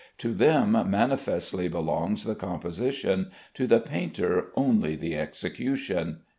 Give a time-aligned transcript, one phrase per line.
[0.17, 6.21] "To them manifestly belongs the composition, to the painter only the execution."